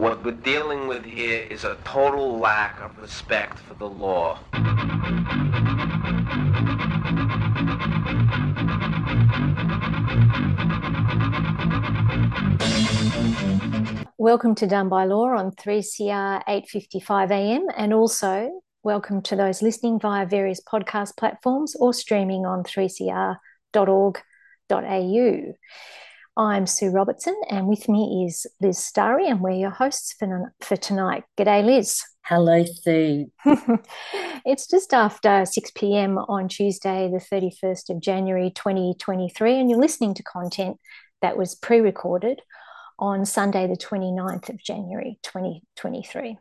[0.00, 4.38] What we're dealing with here is a total lack of respect for the law.
[14.16, 17.66] Welcome to Done by Law on 3CR 8:55 a.m.
[17.76, 23.36] and also welcome to those listening via various podcast platforms or streaming on 3cr.org.au.
[26.40, 30.74] I'm Sue Robertson, and with me is Liz Starry, and we're your hosts for, for
[30.74, 31.24] tonight.
[31.36, 32.02] G'day, Liz.
[32.22, 33.30] Hello, Sue.
[34.46, 36.16] it's just after 6 p.m.
[36.16, 40.78] on Tuesday, the 31st of January 2023, and you're listening to content
[41.20, 42.40] that was pre recorded
[42.98, 46.38] on Sunday, the 29th of January 2023.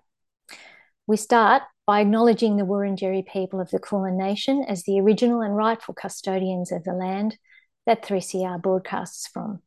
[1.08, 5.58] We start by acknowledging the Wurundjeri people of the Kulin Nation as the original and
[5.58, 7.38] rightful custodians of the land
[7.86, 9.62] that 3CR broadcasts from.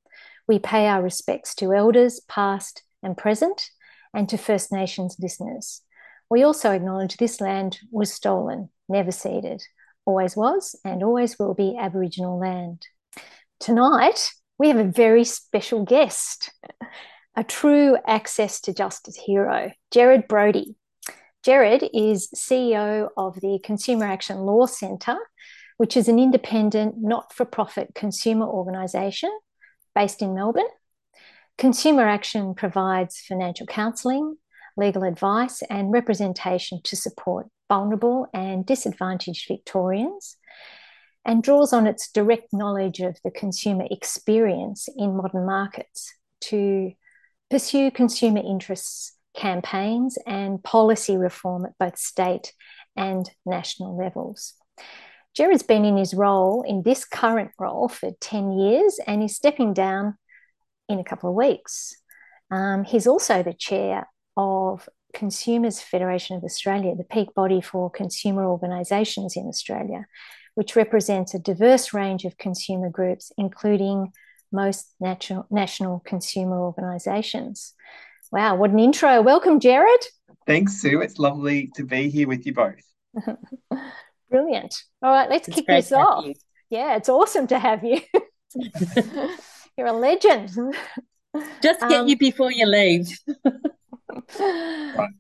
[0.49, 3.71] We pay our respects to elders, past and present,
[4.15, 5.83] and to First Nations listeners.
[6.29, 9.63] We also acknowledge this land was stolen, never ceded,
[10.05, 12.87] always was, and always will be Aboriginal land.
[13.61, 16.51] Tonight, we have a very special guest,
[17.37, 20.77] a true access to justice hero, Gerard Brody.
[21.45, 25.19] Gerard is CEO of the Consumer Action Law Centre,
[25.77, 29.31] which is an independent, not for profit consumer organisation
[29.95, 30.65] based in Melbourne.
[31.59, 34.37] Consumer Action provides financial counselling,
[34.77, 40.37] legal advice, and representation to support vulnerable and disadvantaged Victorians
[41.25, 46.93] and draws on its direct knowledge of the consumer experience in modern markets to
[47.51, 52.53] pursue consumer interests campaigns and policy reform at both state
[52.97, 54.55] and national levels.
[55.35, 59.73] Gerard's been in his role, in this current role, for 10 years and he's stepping
[59.73, 60.17] down
[60.89, 61.95] in a couple of weeks.
[62.51, 68.45] Um, he's also the chair of Consumers Federation of Australia, the peak body for consumer
[68.45, 70.07] organisations in Australia,
[70.55, 74.13] which represents a diverse range of consumer groups, including
[74.51, 77.75] most national, national consumer organisations.
[78.31, 79.23] Wow, what an intro.
[79.23, 80.07] Welcome, Gerard.
[80.47, 81.01] Thanks, Sue.
[81.01, 82.83] It's lovely to be here with you both.
[84.33, 84.75] Brilliant.
[85.03, 86.27] All right, let's it's kick this off.
[86.71, 88.01] Yeah, it's awesome to have you.
[89.77, 90.51] You're a legend.
[91.63, 93.17] Just get um, you before you leave.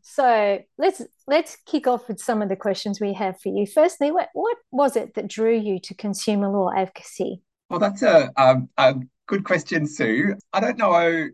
[0.02, 3.66] So let's let's kick off with some of the questions we have for you.
[3.66, 7.40] Firstly, what what was it that drew you to consumer law advocacy?
[7.70, 8.94] Well, that's a, a, a
[9.26, 10.36] good question, Sue.
[10.52, 11.28] I don't know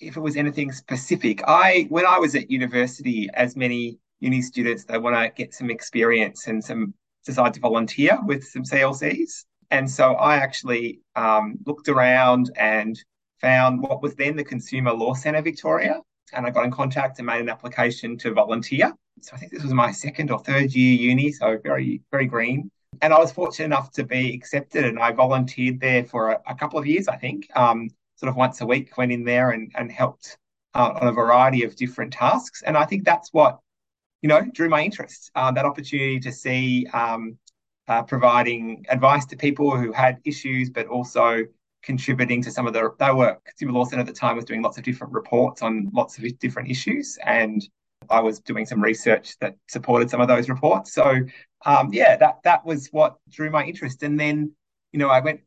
[0.00, 1.42] if it was anything specific.
[1.46, 5.70] I when I was at university, as many uni students, they want to get some
[5.70, 9.44] experience and some decide to volunteer with some CLCs.
[9.70, 13.02] And so I actually um, looked around and
[13.40, 16.00] found what was then the Consumer Law Centre Victoria.
[16.32, 18.92] And I got in contact and made an application to volunteer.
[19.20, 22.70] So I think this was my second or third year uni, so very, very green.
[23.02, 26.54] And I was fortunate enough to be accepted and I volunteered there for a, a
[26.54, 27.48] couple of years, I think.
[27.56, 30.38] Um, sort of once a week, went in there and, and helped
[30.74, 32.62] uh, on a variety of different tasks.
[32.62, 33.58] And I think that's what
[34.24, 35.30] you know, drew my interest.
[35.34, 37.36] Uh, that opportunity to see um,
[37.88, 41.42] uh, providing advice to people who had issues, but also
[41.82, 44.62] contributing to some of the they were consumer law centre at the time was doing
[44.62, 47.68] lots of different reports on lots of different issues and
[48.08, 50.94] I was doing some research that supported some of those reports.
[50.94, 51.20] So
[51.66, 54.02] um, yeah, that that was what drew my interest.
[54.02, 54.52] And then,
[54.92, 55.40] you know, I went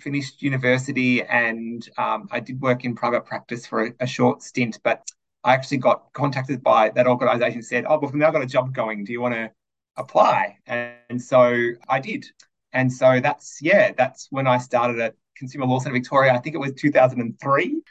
[0.00, 4.78] finished university and um, I did work in private practice for a, a, short stint,
[4.82, 5.06] but
[5.44, 8.72] I actually got contacted by that organization said, Oh, well, we've now got a job
[8.72, 9.04] going.
[9.04, 9.50] Do you want to
[9.96, 10.58] apply?
[10.66, 12.26] And so I did.
[12.72, 16.32] And so that's, yeah, that's when I started at Consumer Law Centre Victoria.
[16.32, 17.82] I think it was 2003,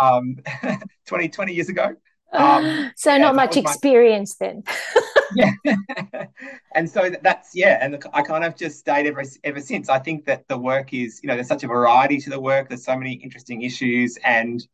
[0.00, 0.36] um,
[1.06, 1.94] 20, 20 years ago.
[2.32, 4.46] Um, so not much experience my...
[4.46, 4.64] then.
[5.64, 6.24] yeah.
[6.74, 7.78] and so that's, yeah.
[7.80, 9.88] And I kind of just stayed ever, ever since.
[9.88, 12.68] I think that the work is, you know, there's such a variety to the work.
[12.68, 14.66] There's so many interesting issues and,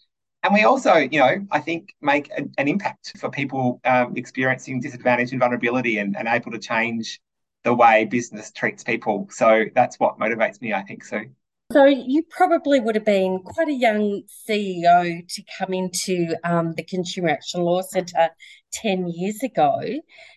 [0.43, 4.81] and we also, you know, I think make a, an impact for people um, experiencing
[4.81, 7.21] disadvantage and vulnerability and, and able to change
[7.65, 9.27] the way business treats people.
[9.31, 11.05] So that's what motivates me, I think.
[11.05, 11.23] So.
[11.71, 16.83] So you probably would have been quite a young CEO to come into um, the
[16.83, 18.31] Consumer Action Law Centre
[18.73, 19.79] 10 years ago,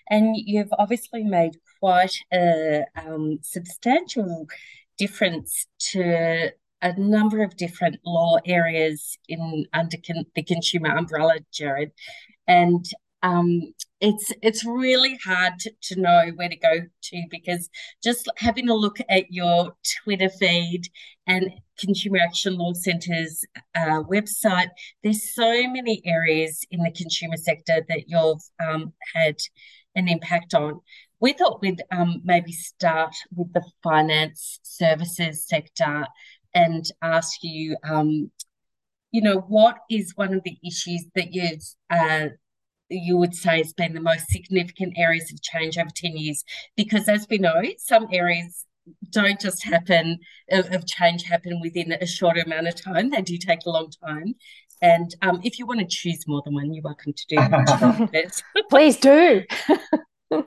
[0.10, 4.46] and you've obviously made quite a um, substantial
[4.98, 6.52] difference to
[6.82, 11.92] a number of different law areas in under con- the consumer umbrella, Gerard,
[12.48, 12.86] and
[13.24, 17.70] um, it's it's really hard to, to, know where to go to because
[18.04, 20.84] just having a look at your Twitter feed
[21.28, 23.46] and Consumer Action Law Centre's
[23.76, 24.70] uh, website,
[25.04, 29.38] there's so many areas in the consumer sector that you've um, had
[29.96, 30.80] an impact on.
[31.20, 36.08] We thought we'd um, maybe start with the finance services sector
[36.54, 38.32] and ask you, um,
[39.12, 41.58] you know, what is one of the issues that you
[41.90, 42.30] uh,
[42.90, 46.44] you would say has been the most significant areas of change over 10 years?
[46.76, 48.66] Because as we know, some areas
[49.10, 50.20] don't just happen
[50.50, 53.10] of, of change happen within a shorter amount of time.
[53.10, 54.36] They do take a long time.
[54.82, 58.42] And um, if you want to choose more than one, you're welcome to do that.
[58.70, 59.44] Please do.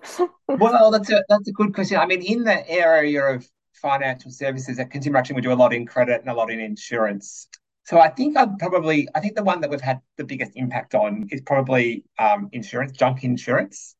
[0.48, 1.98] well, that's a that's a good question.
[1.98, 3.48] I mean, in the area of
[3.84, 6.58] financial services at Consumer Action, we do a lot in credit and a lot in
[6.58, 7.48] insurance.
[7.84, 10.94] So I think I'd probably I think the one that we've had the biggest impact
[10.94, 13.94] on is probably um, insurance, junk insurance.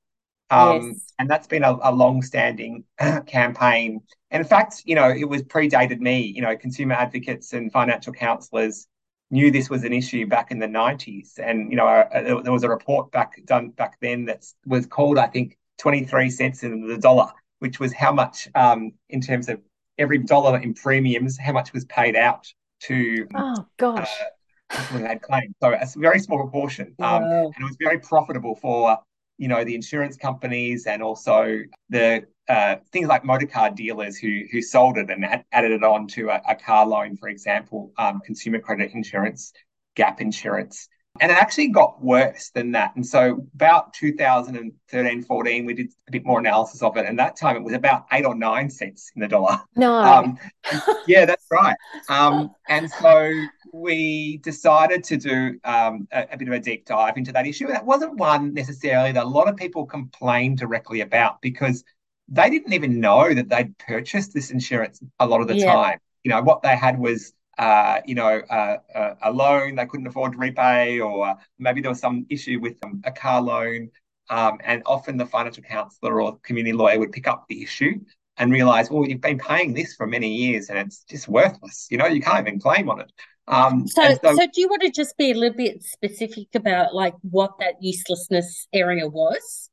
[0.49, 1.13] Um, yes.
[1.19, 2.85] And that's been a, a long-standing
[3.27, 4.01] campaign.
[4.31, 6.23] And in fact, you know, it was predated me.
[6.23, 8.87] You know, consumer advocates and financial counsellors
[9.31, 11.39] knew this was an issue back in the 90s.
[11.39, 15.19] And, you know, uh, there was a report back done back then that was called,
[15.19, 19.61] I think, 23 cents in the dollar, which was how much, um, in terms of
[19.99, 22.47] every dollar in premiums, how much was paid out
[22.85, 23.27] to.
[23.35, 24.11] Oh, gosh.
[24.21, 25.55] Uh, had claims.
[25.63, 26.95] So a very small proportion.
[26.99, 28.99] Um, And it was very profitable for
[29.37, 34.43] you know the insurance companies and also the uh, things like motor car dealers who
[34.51, 37.93] who sold it and had added it on to a, a car loan, for example,
[37.99, 39.53] um, consumer credit insurance,
[39.95, 40.89] gap insurance.
[41.21, 42.97] And it actually got worse than that.
[42.97, 47.07] And so about 2013, 14, we did a bit more analysis of it.
[47.07, 49.61] And that time it was about eight or nine cents in the dollar.
[49.77, 49.95] No.
[49.95, 50.39] Um,
[51.07, 51.77] yeah, that's right.
[52.09, 53.33] Um, and so
[53.73, 57.69] we decided to do um, a, a, bit of a deep dive into that issue.
[57.69, 61.85] And it wasn't one necessarily that a lot of people complained directly about because
[62.29, 65.73] they didn't even know that they'd purchased this insurance a lot of the yeah.
[65.73, 65.99] time.
[66.25, 70.07] You know, what they had was uh, you know, uh, uh, a loan they couldn't
[70.07, 73.91] afford to repay, or maybe there was some issue with um, a car loan.
[74.31, 78.01] Um, and often the financial counsellor or community lawyer would pick up the issue
[78.39, 81.87] and realize, well, you've been paying this for many years and it's just worthless.
[81.91, 83.13] You know, you can't even claim on it.
[83.47, 86.95] Um, so, so, so, do you want to just be a little bit specific about
[86.95, 89.71] like what that uselessness area was?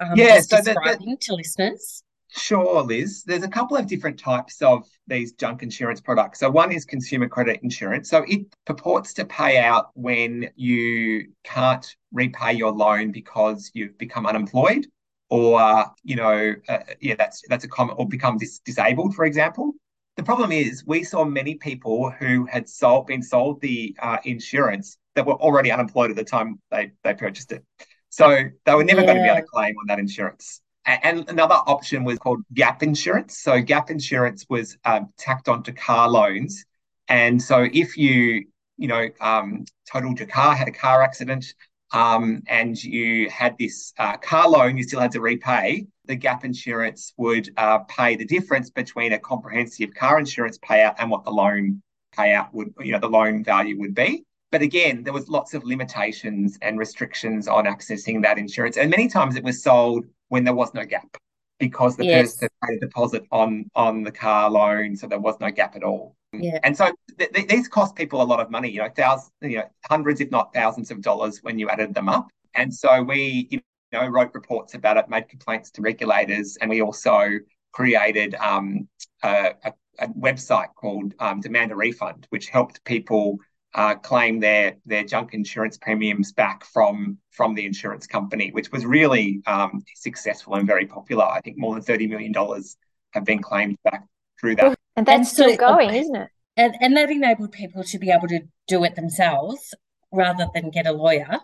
[0.00, 2.02] Um, yeah, so that, that, to listeners.
[2.32, 3.24] Sure, Liz.
[3.24, 6.38] There's a couple of different types of these junk insurance products.
[6.38, 8.08] So, one is consumer credit insurance.
[8.08, 14.26] So, it purports to pay out when you can't repay your loan because you've become
[14.26, 14.86] unemployed,
[15.28, 19.72] or you know, uh, yeah, that's that's a common, or become dis- disabled, for example.
[20.16, 24.98] The problem is, we saw many people who had sold been sold the uh, insurance
[25.16, 27.64] that were already unemployed at the time they they purchased it.
[28.10, 29.06] So they were never yeah.
[29.06, 30.60] going to be able to claim on that insurance.
[31.02, 33.38] And another option was called gap insurance.
[33.38, 36.64] So gap insurance was um, tacked onto car loans.
[37.08, 38.46] And so if you,
[38.76, 41.54] you know, um, totaled your car, had a car accident,
[41.92, 46.44] um, and you had this uh, car loan you still had to repay, the gap
[46.44, 51.30] insurance would uh, pay the difference between a comprehensive car insurance payout and what the
[51.30, 51.82] loan
[52.16, 54.24] payout would, you know, the loan value would be.
[54.52, 58.76] But again, there was lots of limitations and restrictions on accessing that insurance.
[58.76, 61.16] And many times it was sold when there was no gap
[61.58, 62.36] because the yes.
[62.36, 65.84] person paid a deposit on on the car loan, so there was no gap at
[65.84, 66.16] all.
[66.32, 66.58] Yeah.
[66.64, 69.58] And so th- th- these cost people a lot of money, you know, thousands, you
[69.58, 72.28] know, hundreds, if not thousands of dollars when you added them up.
[72.54, 73.60] And so we, you
[73.92, 77.38] know, wrote reports about it, made complaints to regulators, and we also
[77.72, 78.88] created um,
[79.22, 83.38] a, a, a, website called um, Demand a Refund, which helped people
[83.74, 88.84] uh, claim their their junk insurance premiums back from from the insurance company, which was
[88.84, 91.24] really um, successful and very popular.
[91.24, 92.76] I think more than thirty million dollars
[93.12, 94.06] have been claimed back
[94.40, 94.76] through that.
[94.96, 96.28] And that's and still so, going, isn't it?
[96.56, 99.74] And and that enabled people to be able to do it themselves
[100.12, 101.38] rather than get a lawyer.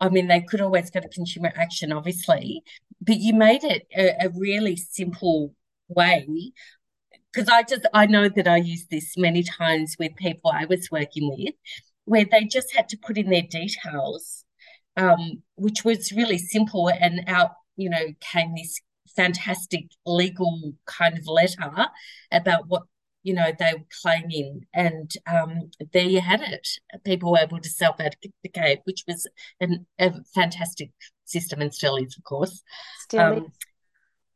[0.00, 2.62] I mean, they could always go to consumer action, obviously,
[3.00, 5.54] but you made it a, a really simple
[5.88, 6.52] way
[7.34, 10.90] because I just I know that I used this many times with people I was
[10.90, 11.54] working with,
[12.04, 14.44] where they just had to put in their details,
[14.96, 18.80] um, which was really simple, and out you know came this
[19.16, 21.86] fantastic legal kind of letter
[22.32, 22.82] about what
[23.22, 26.68] you know they were claiming, and um, there you had it.
[27.04, 29.26] People were able to self advocate, which was
[29.60, 30.90] an, a fantastic
[31.24, 32.62] system, and still is, of course.
[33.00, 33.42] Still um, is.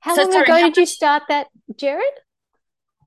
[0.00, 2.04] How so, long sorry, ago how did you start that, Gerard?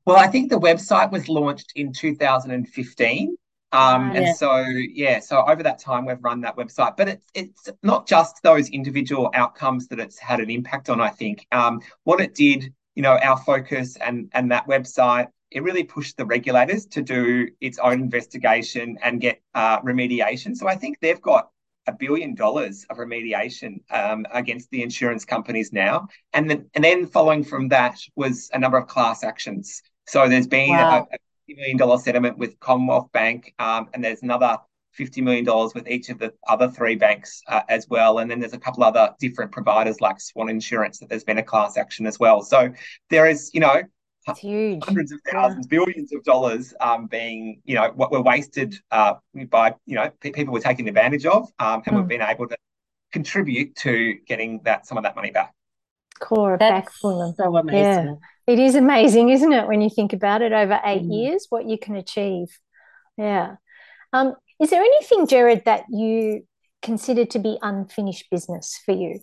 [0.05, 3.35] Well, I think the website was launched in 2015.
[3.73, 7.69] Um, and so, yeah, so over that time, we've run that website, but it's it's
[7.83, 10.99] not just those individual outcomes that it's had an impact on.
[10.99, 15.63] I think um, what it did, you know, our focus and and that website it
[15.63, 20.55] really pushed the regulators to do its own investigation and get uh, remediation.
[20.55, 21.49] So I think they've got
[21.87, 27.05] a billion dollars of remediation um, against the insurance companies now, and then and then
[27.05, 29.81] following from that was a number of class actions.
[30.07, 31.07] So there's been wow.
[31.11, 34.57] a, a $50 million settlement with Commonwealth Bank, um, and there's another
[34.97, 38.19] $50 million with each of the other three banks uh, as well.
[38.19, 41.43] And then there's a couple other different providers like Swan Insurance that there's been a
[41.43, 42.41] class action as well.
[42.41, 42.73] So
[43.09, 43.81] there is, you know,
[44.27, 44.83] it's huge.
[44.83, 45.79] hundreds of thousands, yeah.
[45.79, 49.15] billions of dollars um, being, you know, what were wasted uh,
[49.49, 51.99] by, you know, people were taken advantage of, um, and mm.
[51.99, 52.55] we've been able to
[53.11, 55.53] contribute to getting that some of that money back.
[56.21, 57.33] Core back for them.
[57.35, 58.17] So amazing.
[58.47, 58.53] Yeah.
[58.53, 61.13] It is amazing, isn't it, when you think about it over eight mm.
[61.13, 62.47] years, what you can achieve.
[63.17, 63.55] Yeah.
[64.13, 66.45] Um, is there anything, Gerard, that you
[66.81, 69.19] consider to be unfinished business for you?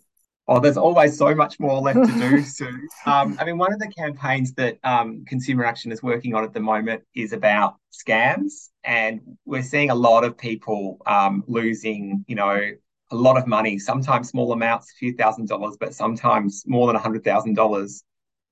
[0.47, 2.87] Oh, there's always so much more left to do, Sue.
[3.05, 6.53] Um, I mean, one of the campaigns that um, Consumer Action is working on at
[6.53, 12.35] the moment is about scams, and we're seeing a lot of people um, losing, you
[12.35, 12.71] know,
[13.11, 13.79] a lot of money.
[13.79, 18.03] Sometimes small amounts, a few thousand dollars, but sometimes more than a hundred thousand dollars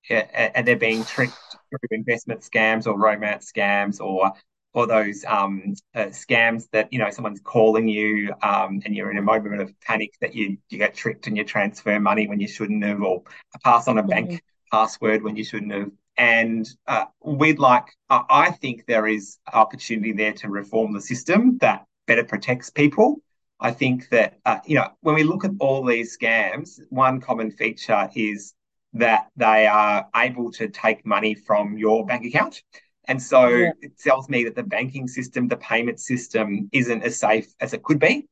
[0.10, 1.34] and they're being tricked
[1.70, 4.32] through investment scams or romance scams or
[4.74, 9.18] or those um, uh, scams that you know someone's calling you um, and you're in
[9.18, 12.48] a moment of panic that you you get tricked and you transfer money when you
[12.48, 13.24] shouldn't have or
[13.64, 14.38] pass on a bank mm-hmm.
[14.78, 20.14] password when you shouldn't have and uh, we'd like uh, i think there is opportunity
[20.14, 23.22] there to reform the system that better protects people
[23.60, 27.52] i think that uh, you know when we look at all these scams one common
[27.52, 28.54] feature is
[28.94, 32.62] that they are able to take money from your bank account.
[33.08, 33.72] And so yeah.
[33.82, 37.84] it tells me that the banking system, the payment system isn't as safe as it
[37.84, 38.28] could be.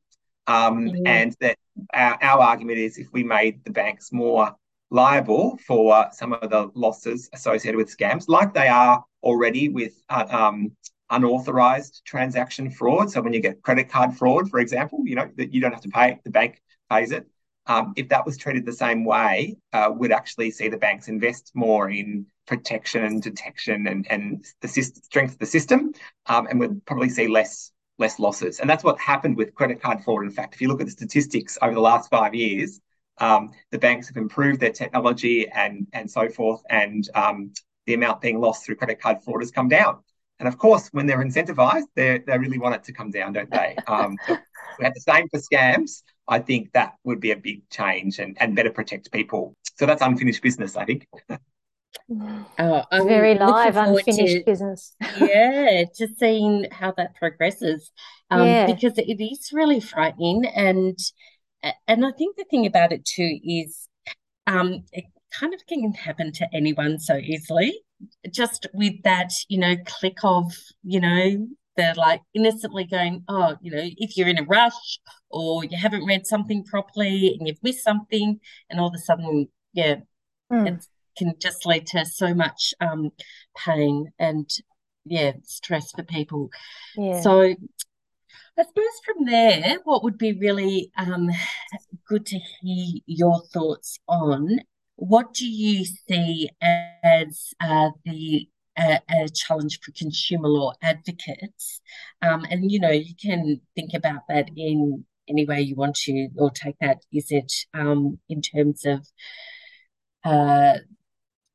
[0.46, 1.00] Um, yeah.
[1.06, 1.56] And that
[1.94, 4.54] our, our, argument is if we made the banks more
[4.90, 10.26] liable for some of the losses associated with scams, like they are already with uh,
[10.28, 10.72] um,
[11.10, 13.10] unauthorized transaction fraud.
[13.10, 15.82] So when you get credit card fraud, for example, you know that you don't have
[15.82, 16.60] to pay, the bank
[16.90, 17.26] pays it
[17.66, 21.50] um, if that was treated the same way, uh, would actually see the banks invest
[21.54, 25.92] more in protection and detection and, and the system, strength of the system,
[26.26, 28.60] um, and would probably see less less losses.
[28.60, 30.22] And that's what happened with credit card fraud.
[30.22, 32.78] In fact, if you look at the statistics over the last five years,
[33.18, 37.52] um, the banks have improved their technology and and so forth, and um,
[37.86, 39.98] the amount being lost through credit card fraud has come down.
[40.38, 43.50] And of course, when they're incentivized, they they really want it to come down, don't
[43.50, 43.76] they?
[43.86, 46.02] Um, we had the same for scams.
[46.28, 49.54] I think that would be a big change and, and better protect people.
[49.76, 51.06] So that's unfinished business, I think.
[52.58, 54.94] Oh, I'm very live, unfinished to, business.
[55.18, 57.90] yeah, just seeing how that progresses,
[58.30, 58.66] um, yeah.
[58.66, 60.98] because it is really frightening, and
[61.88, 63.88] and I think the thing about it too is,
[64.46, 65.06] um, it
[65.38, 67.80] kind of can happen to anyone so easily.
[68.30, 70.52] Just with that, you know, click of,
[70.82, 74.98] you know, they're like innocently going, oh, you know, if you're in a rush
[75.30, 78.40] or you haven't read something properly and you've missed something,
[78.70, 79.96] and all of a sudden, yeah,
[80.52, 80.66] mm.
[80.66, 80.86] it
[81.18, 83.10] can just lead to so much um,
[83.56, 84.48] pain and
[85.04, 86.50] yeah, stress for people.
[86.96, 87.20] Yeah.
[87.20, 87.42] So
[88.58, 91.30] I suppose from there, what would be really um,
[92.08, 94.60] good to hear your thoughts on
[94.96, 98.48] what do you see as uh, the
[98.78, 101.80] a, a challenge for consumer law advocates.
[102.22, 106.28] Um, and, you know, you can think about that in any way you want to,
[106.36, 106.98] or take that.
[107.12, 109.06] Is it um, in terms of
[110.24, 110.78] uh,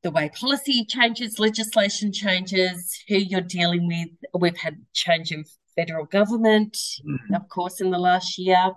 [0.02, 4.08] the way policy changes, legislation changes, who you're dealing with?
[4.38, 7.34] We've had change of federal government, mm-hmm.
[7.34, 8.72] of course, in the last year.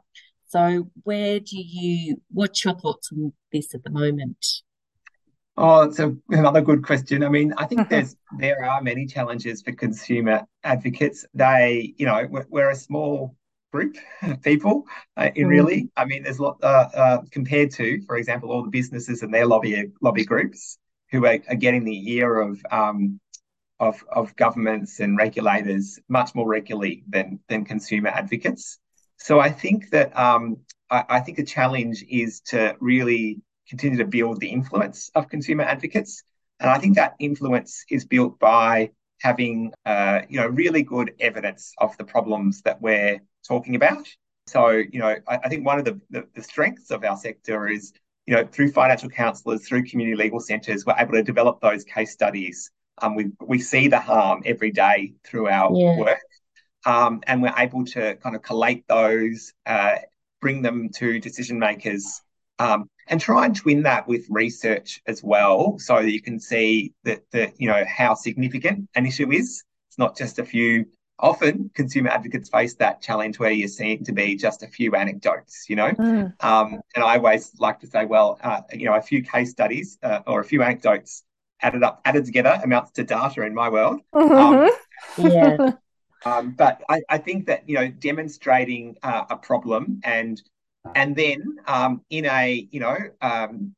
[0.48, 4.46] So, where do you, what's your thoughts on this at the moment?
[5.58, 7.24] Oh, it's a, another good question.
[7.24, 7.90] I mean, I think mm-hmm.
[7.90, 11.26] there's there are many challenges for consumer advocates.
[11.34, 13.36] They, you know, we're, we're a small
[13.72, 14.84] group of people.
[15.16, 15.48] Uh, mm.
[15.48, 19.22] Really, I mean, there's a lot uh, uh, compared to, for example, all the businesses
[19.22, 20.78] and their lobby lobby groups
[21.12, 23.20] who are, are getting the ear of um,
[23.80, 28.78] of of governments and regulators much more regularly than than consumer advocates.
[29.26, 30.58] So I think that um,
[30.92, 35.64] I, I think the challenge is to really continue to build the influence of consumer
[35.64, 36.22] advocates.
[36.60, 38.92] And I think that influence is built by
[39.22, 44.08] having, uh, you know, really good evidence of the problems that we're talking about.
[44.46, 47.68] So, you know, I, I think one of the, the, the, strengths of our sector
[47.68, 47.94] is,
[48.28, 52.12] you know, through financial counsellors, through community legal centres, we're able to develop those case
[52.12, 52.70] studies.
[53.02, 55.98] Um, we, we see the harm every day through our yeah.
[55.98, 56.20] work.
[56.86, 59.96] Um, and we're able to kind of collate those, uh,
[60.42, 62.22] bring them to decision makers
[62.60, 66.94] Um, and try and twin that with research as well, so that you can see
[67.04, 69.64] that that you know how significant an issue is.
[69.90, 70.86] It's not just a few.
[71.20, 75.66] Often, consumer advocates face that challenge where you seem to be just a few anecdotes,
[75.70, 75.92] you know.
[75.92, 76.34] Mm.
[76.44, 79.98] Um, and I always like to say, well, uh, you know, a few case studies
[80.04, 81.24] uh, or a few anecdotes
[81.62, 84.02] added up, added together amounts to data in my world.
[84.14, 84.34] Mm-hmm.
[84.34, 84.70] Um,
[85.18, 85.72] yeah.
[86.26, 90.42] Um, but I, I, think that you know demonstrating uh, a problem and
[90.96, 93.76] and then um, in a you know um,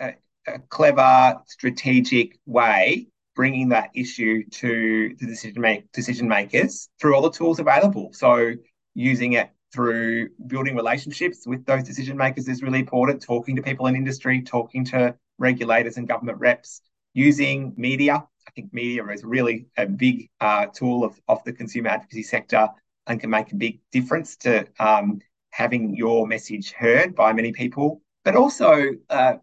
[0.00, 0.14] a,
[0.46, 7.22] a, clever strategic way bringing that issue to the decision make decision makers through all
[7.22, 8.10] the tools available.
[8.12, 8.52] So
[8.94, 13.22] using it through building relationships with those decision makers is really important.
[13.22, 16.80] Talking to people in industry talking to regulators and government reps
[17.12, 21.90] using media I think media is really a big uh, tool of, of the consumer
[21.90, 22.66] advocacy sector
[23.06, 28.00] and can make a big difference to um, having your message heard by many people,
[28.24, 29.34] but also uh,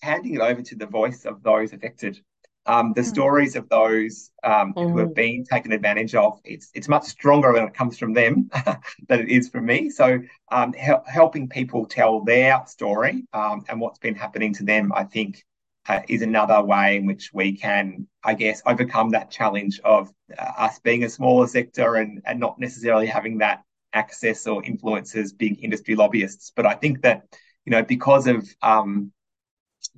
[0.00, 2.18] handing it over to the voice of those affected.
[2.66, 3.06] Um, the mm.
[3.06, 4.90] stories of those um, mm.
[4.90, 5.14] who have mm.
[5.14, 8.48] been taken advantage of, it's it's much stronger when it comes from them
[9.08, 9.90] than it is from me.
[9.90, 15.04] So um, helping people tell their story um, and what's been happening to them, I
[15.04, 15.44] think,
[15.88, 20.42] uh, is another way in which we can, I guess, overcome that challenge of uh,
[20.58, 23.62] us being a smaller sector and, and not necessarily having that
[23.92, 26.52] access or influence as big industry lobbyists.
[26.54, 27.24] But I think that,
[27.64, 29.12] you know, because of um,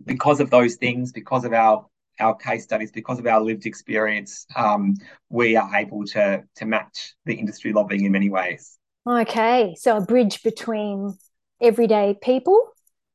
[0.05, 1.87] because of those things, because of our
[2.19, 4.95] our case studies, because of our lived experience, um,
[5.29, 8.79] we are able to to match the industry lobbying in many ways.
[9.09, 11.17] Okay, so a bridge between
[11.61, 12.61] everyday people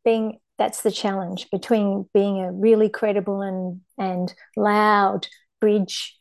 [0.05, 5.27] being that's the challenge between being a really credible and and loud
[5.59, 6.15] bridge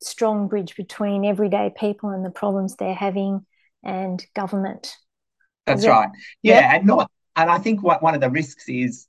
[0.00, 3.44] strong bridge between everyday people and the problems they're having
[3.84, 4.96] and government.
[5.66, 6.08] That's right.
[6.40, 9.06] Yeah, yeah and not and i think what one of the risks is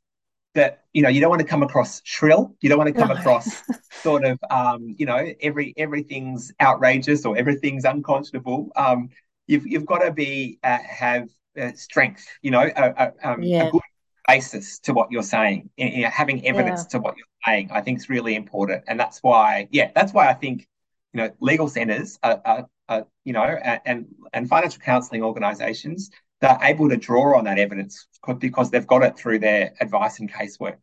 [0.53, 2.55] that you know you don't want to come across shrill.
[2.59, 3.15] You don't want to come no.
[3.15, 3.63] across
[4.03, 8.69] sort of um, you know every everything's outrageous or everything's unconscionable.
[8.75, 9.09] Um,
[9.47, 13.67] you've you've got to be uh, have uh, strength you know a, a, um, yeah.
[13.67, 13.81] a good
[14.27, 16.89] basis to what you're saying, you know, having evidence yeah.
[16.89, 18.83] to what you're saying, I think is really important.
[18.87, 20.67] And that's why, yeah, that's why I think,
[21.13, 26.09] you know, legal centres are, are, are you know, and and financial counselling organisations,
[26.41, 28.07] they're able to draw on that evidence
[28.39, 30.77] because they've got it through their advice and casework.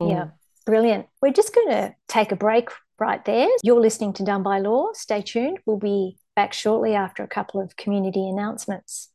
[0.00, 0.32] Yeah, mm.
[0.66, 1.06] brilliant.
[1.22, 3.48] We're just going to take a break right there.
[3.62, 4.88] You're listening to Done by Law.
[4.94, 5.58] Stay tuned.
[5.66, 9.10] We'll be back shortly after a couple of community announcements.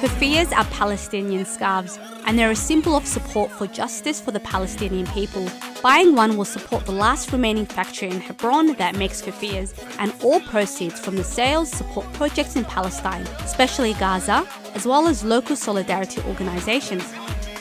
[0.00, 5.06] Kufiyas are Palestinian scarves, and they're a symbol of support for justice for the Palestinian
[5.08, 5.46] people.
[5.82, 10.40] Buying one will support the last remaining factory in Hebron that makes kufiyas, and all
[10.40, 16.22] proceeds from the sales support projects in Palestine, especially Gaza, as well as local solidarity
[16.22, 17.04] organisations.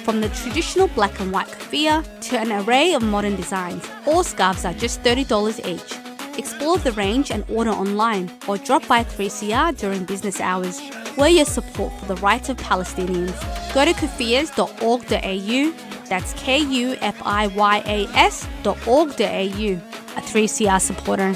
[0.05, 4.63] From the traditional black and white kufiya to an array of modern designs, all scarves
[4.63, 6.39] are just $30 each.
[6.39, 10.79] Explore the range and order online or drop by 3CR during business hours.
[11.17, 13.33] We're your support for the rights of Palestinians.
[13.73, 21.35] Go to kufiyas.org.au, that's K U F I Y A S.org.au, a 3CR supporter.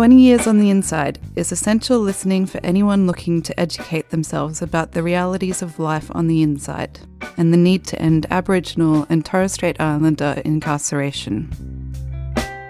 [0.00, 4.92] 20 Years on the Inside is essential listening for anyone looking to educate themselves about
[4.92, 6.98] the realities of life on the inside
[7.36, 11.50] and the need to end Aboriginal and Torres Strait Islander incarceration.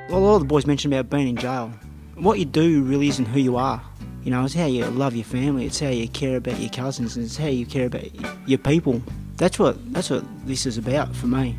[0.08, 1.72] Well, a lot of the boys mentioned about being in jail.
[2.16, 3.80] What you do really isn't who you are.
[4.24, 7.14] You know, it's how you love your family, it's how you care about your cousins,
[7.14, 8.08] and it's how you care about
[8.48, 9.00] your people.
[9.36, 11.56] That's what that's what this is about for me.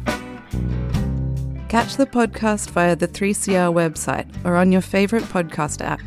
[1.72, 6.02] Catch the podcast via the 3CR website or on your favourite podcast app.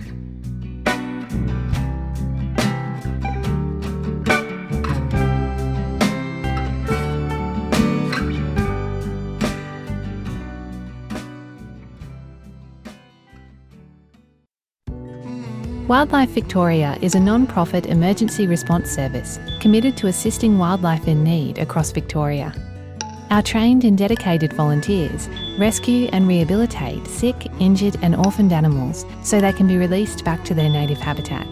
[15.89, 21.57] Wildlife Victoria is a non profit emergency response service committed to assisting wildlife in need
[21.57, 22.53] across Victoria.
[23.35, 29.53] Our trained and dedicated volunteers rescue and rehabilitate sick, injured, and orphaned animals so they
[29.53, 31.49] can be released back to their native habitat.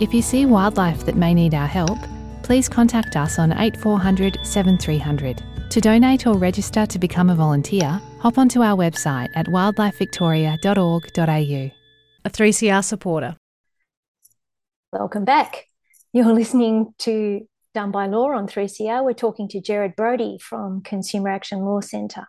[0.00, 1.98] If you see wildlife that may need our help,
[2.42, 5.42] please contact us on 8400 7300.
[5.68, 11.70] To donate or register to become a volunteer, hop onto our website at wildlifevictoria.org.au.
[12.24, 13.36] A 3CR supporter.
[14.94, 15.66] Welcome back.
[16.14, 19.04] You're listening to Done by Law on 3CR.
[19.04, 22.26] We're talking to Gerard Brody from Consumer Action Law Centre.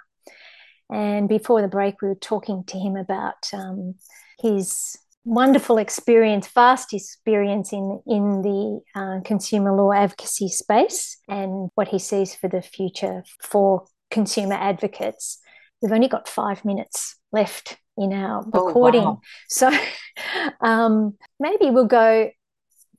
[0.92, 3.96] And before the break, we were talking to him about um,
[4.42, 11.88] his wonderful experience, vast experience in, in the uh, consumer law advocacy space and what
[11.88, 15.40] he sees for the future for consumer advocates.
[15.82, 19.04] We've only got five minutes left in our recording.
[19.04, 19.22] Oh, wow.
[19.48, 19.72] So
[20.60, 22.32] um, maybe we'll go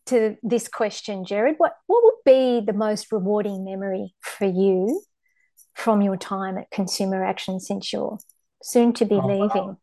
[0.09, 1.55] to this question, Gerard.
[1.59, 5.03] What, what would be the most rewarding memory for you
[5.75, 8.18] from your time at Consumer Action since you're
[8.62, 9.66] soon to be oh, leaving?
[9.68, 9.79] Wow.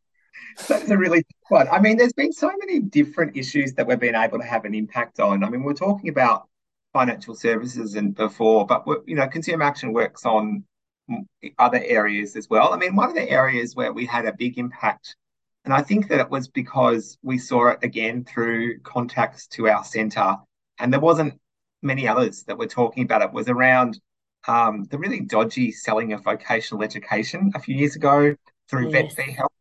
[0.68, 1.68] That's a really one.
[1.70, 4.74] I mean, there's been so many different issues that we've been able to have an
[4.74, 5.44] impact on.
[5.44, 6.48] I mean, we're talking about
[6.94, 10.64] financial services and before, but you know, consumer action works on
[11.60, 12.74] other areas as well.
[12.74, 15.16] I mean, one of the areas where we had a big impact,
[15.66, 19.84] and I think that it was because we saw it again through contacts to our
[19.84, 20.36] centre,
[20.80, 21.40] and there wasn't
[21.82, 24.00] many others that were talking about it, was around
[24.48, 28.36] um, the really dodgy selling of vocational education a few years ago
[28.70, 29.16] through yes.
[29.16, 29.52] Vet Help.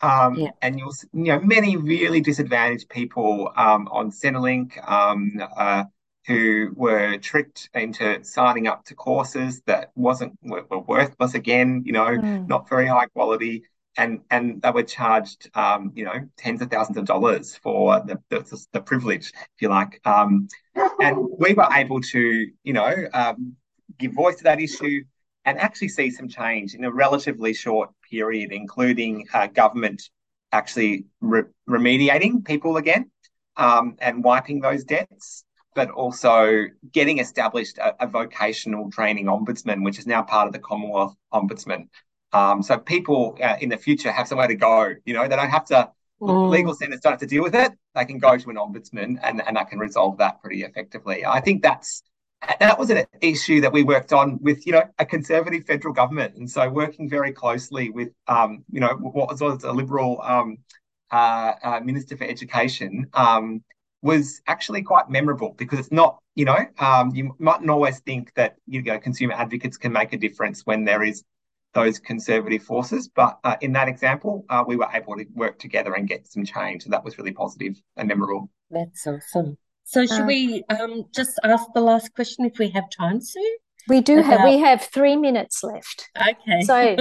[0.00, 0.50] Um, yeah.
[0.62, 5.84] And you'll, you know, many really disadvantaged people um, on Centrelink um, uh,
[6.26, 11.92] who were tricked into signing up to courses that wasn't were, were worthless again, you
[11.92, 12.46] know, mm.
[12.48, 13.62] not very high quality,
[13.96, 18.20] and and they were charged, um, you know, tens of thousands of dollars for the
[18.28, 20.00] the, the privilege, if you like.
[20.04, 20.48] Um,
[21.00, 23.56] and we were able to, you know, um,
[23.98, 25.02] give voice to that issue
[25.44, 30.02] and actually see some change in a relatively short period, including uh, government
[30.52, 33.10] actually re- remediating people again
[33.56, 39.98] um, and wiping those debts, but also getting established a, a, vocational training ombudsman, which
[39.98, 41.88] is now part of the Commonwealth Ombudsman.
[42.32, 44.94] Um, so people uh, in the future have somewhere to go.
[45.04, 45.90] You know, they don't have to.
[46.20, 46.48] Mm.
[46.48, 47.72] Legal centres don't have to deal with it.
[47.94, 51.26] They can go to an ombudsman, and and that can resolve that pretty effectively.
[51.26, 52.02] I think that's
[52.60, 56.34] that was an issue that we worked on with you know a conservative federal government
[56.36, 60.58] and so working very closely with um, you know what was a liberal um,
[61.10, 63.62] uh, uh, minister for education um,
[64.02, 68.56] was actually quite memorable because it's not you know um, you mightn't always think that
[68.66, 71.24] you know consumer advocates can make a difference when there is
[71.76, 75.94] those conservative forces but uh, in that example uh, we were able to work together
[75.94, 80.22] and get some change and that was really positive and memorable that's awesome so should
[80.22, 83.58] uh, we um, just ask the last question if we have time, Sue?
[83.88, 84.30] We do About...
[84.30, 86.10] have we have three minutes left.
[86.20, 86.62] Okay.
[86.62, 86.96] So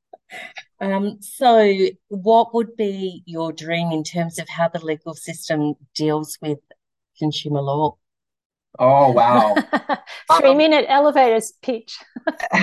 [0.80, 6.38] um, so what would be your dream in terms of how the legal system deals
[6.40, 6.58] with
[7.18, 7.98] consumer law?
[8.78, 9.54] Oh wow!
[10.38, 11.98] Three um, minute elevators pitch.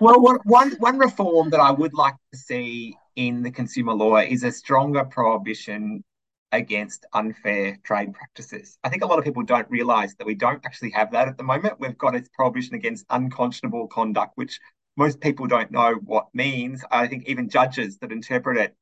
[0.00, 4.18] well, one, one, one reform that I would like to see in the consumer law
[4.18, 6.04] is a stronger prohibition
[6.52, 8.78] against unfair trade practices.
[8.84, 11.36] I think a lot of people don't realize that we don't actually have that at
[11.36, 11.80] the moment.
[11.80, 14.60] We've got a prohibition against unconscionable conduct, which
[14.96, 16.84] most people don't know what means.
[16.90, 18.74] I think even judges that interpret it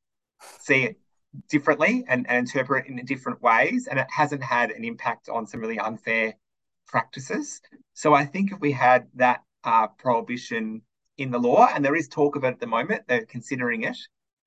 [0.60, 0.98] see it
[1.48, 3.86] differently and, and interpret it in different ways.
[3.86, 6.34] And it hasn't had an impact on some really unfair
[6.86, 7.60] practices.
[7.92, 10.82] So I think if we had that uh, prohibition
[11.16, 13.96] in the law, and there is talk of it at the moment, they're considering it,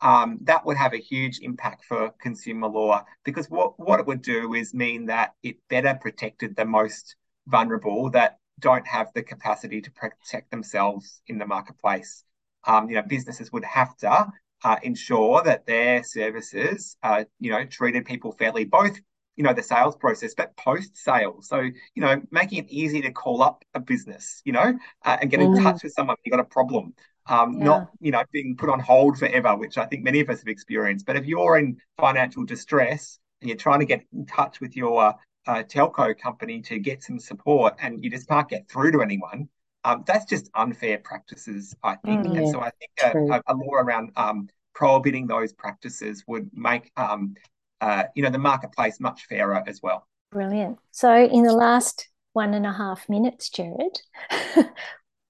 [0.02, 4.22] um, that would have a huge impact for consumer law because what, what it would
[4.22, 7.16] do is mean that it better protected the most
[7.48, 12.24] vulnerable that don't have the capacity to protect themselves in the marketplace.
[12.66, 14.28] Um, you know, businesses would have to
[14.64, 19.00] uh, ensure that their services, uh, you know, treated people fairly, both
[19.38, 23.12] you know the sales process but post sale so you know making it easy to
[23.12, 25.64] call up a business you know uh, and get in mm.
[25.64, 26.94] touch with someone you got a problem
[27.30, 27.66] um, yeah.
[27.66, 30.48] not you know being put on hold forever, which I think many of us have
[30.48, 31.06] experienced.
[31.06, 35.16] But if you're in financial distress and you're trying to get in touch with your
[35.46, 39.50] uh, telco company to get some support, and you just can't get through to anyone,
[39.84, 42.26] um, that's just unfair practices, I think.
[42.26, 46.92] Mm, and so I think a, a, law around um, prohibiting those practices would make
[46.98, 47.36] um,
[47.82, 50.08] uh, you know the marketplace much fairer as well.
[50.32, 50.80] Brilliant.
[50.92, 54.00] So in the last one and a half minutes, Gerard,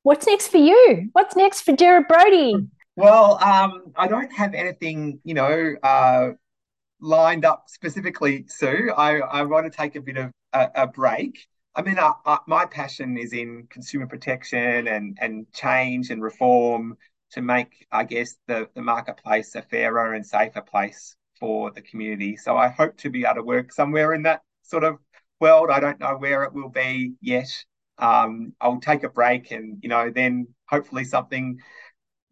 [0.08, 1.10] What's next for you?
[1.12, 2.56] What's next for Gerard Brody?
[2.96, 6.30] Well, um, I don't have anything, you know, uh,
[7.02, 8.94] lined up specifically, Sue.
[8.96, 11.46] I, I want to take a bit of a, a break.
[11.76, 16.96] I mean, I, I, my passion is in consumer protection and, and change and reform
[17.32, 22.36] to make, I guess, the, the marketplace a fairer and safer place for the community.
[22.36, 24.98] So I hope to be able to work somewhere in that sort of
[25.40, 25.70] world.
[25.72, 27.50] I don't know where it will be yet.
[27.98, 31.60] Um, I'll take a break and, you know, then hopefully something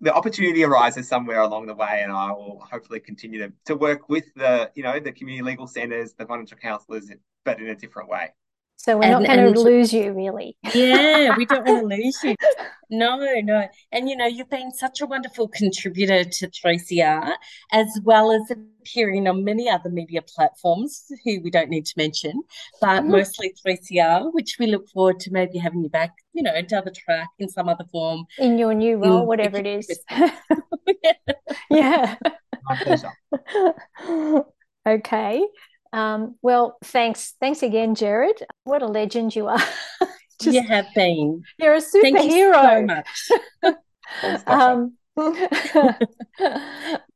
[0.02, 4.10] the opportunity arises somewhere along the way, and I will hopefully continue to, to work
[4.10, 7.10] with the you know the community legal centres, the financial counsellors,
[7.44, 8.34] but in a different way.
[8.78, 10.58] So we're and, not going to lose you, really.
[10.74, 12.36] Yeah, we don't want to lose you.
[12.90, 13.68] No, no.
[13.92, 17.34] And you know, you've been such a wonderful contributor to 3CR,
[17.72, 22.44] as well as appearing on many other media platforms who we don't need to mention,
[22.80, 23.12] but mm-hmm.
[23.12, 26.92] mostly 3CR, which we look forward to maybe having you back, you know, down the
[26.92, 28.26] track in some other form.
[28.38, 30.00] In your new role, in, whatever it is.
[31.72, 32.16] yeah.
[32.64, 33.12] My pleasure.
[34.88, 35.44] okay.
[35.96, 38.44] Um, well, thanks, thanks again, Gerard.
[38.66, 39.64] What a legend you are!
[40.42, 41.42] Just, you have been.
[41.58, 42.26] You're a superhero.
[42.26, 43.06] You
[43.64, 43.72] so
[44.26, 44.44] much.
[44.48, 44.98] um,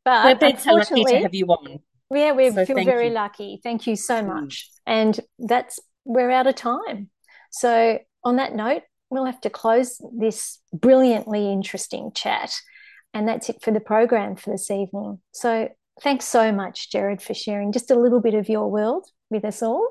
[0.05, 1.79] but we're been so lucky to have you on.
[2.09, 3.13] Yeah, we so feel very you.
[3.13, 3.59] lucky.
[3.61, 4.27] Thank you so mm.
[4.27, 4.69] much.
[4.87, 7.09] And that's we're out of time.
[7.51, 12.53] So on that note, we'll have to close this brilliantly interesting chat.
[13.13, 15.19] And that's it for the program for this evening.
[15.33, 15.67] So
[16.01, 19.61] thanks so much, Gerard, for sharing just a little bit of your world with us
[19.61, 19.87] all.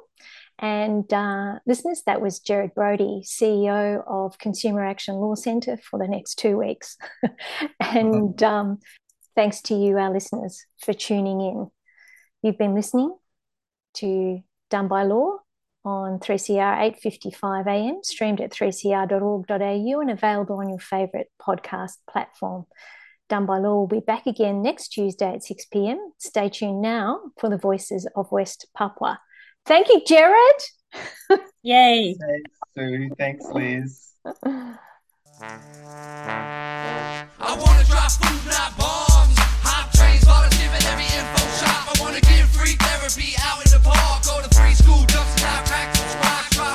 [0.59, 6.09] And uh, listeners, that was Gerard Brody, CEO of Consumer Action Law Centre for the
[6.09, 6.97] next two weeks.
[7.81, 8.79] and um,
[9.37, 11.71] thanks to you, our listeners, for tuning in.
[12.43, 13.17] You've been listening
[13.95, 14.41] to
[14.71, 15.39] Done by Law
[15.85, 18.01] on 3CR 8:55 a.m.
[18.03, 22.67] streamed at 3cr.org.au and available on your favourite podcast platform.
[23.29, 26.13] Done by Law will be back again next Tuesday at 6 p.m.
[26.17, 29.21] Stay tuned now for the voices of West Papua.
[29.67, 31.43] Thank you, Gerard.
[31.63, 32.17] Yay.
[32.19, 33.11] Thanks, Sue.
[33.19, 34.13] Thanks, Liz.
[34.25, 34.79] I
[37.43, 39.37] want to drop food, not bombs.
[39.61, 41.85] Hop trains, every info shop.
[41.85, 44.25] I want to give free therapy out in the park.
[44.25, 46.15] Go to free school, practice,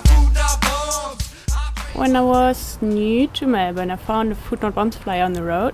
[0.06, 1.96] food, not bombs.
[1.96, 5.42] When I was new to Melbourne, I found a Food Not Bombs flyer on the
[5.42, 5.74] road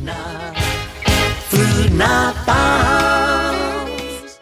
[1.47, 4.39] Food Not Bombs.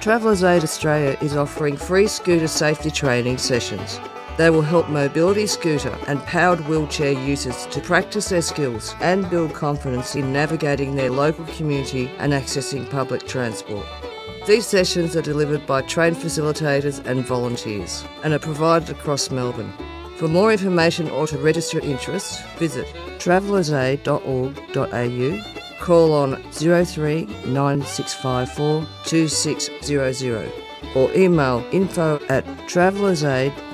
[0.00, 3.98] Travellers Aid Australia is offering free scooter safety training sessions.
[4.36, 9.54] They will help mobility scooter and powered wheelchair users to practice their skills and build
[9.54, 13.86] confidence in navigating their local community and accessing public transport.
[14.46, 19.72] These sessions are delivered by trained facilitators and volunteers and are provided across Melbourne.
[20.18, 22.86] For more information or to register interest, visit
[23.18, 30.52] travellersaid.org.au, call on 03 9654 2600
[30.94, 33.65] or email info at travellersaid.org.au.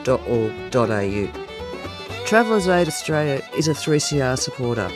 [2.26, 4.90] Travellers Aid Australia is a 3CR supporter.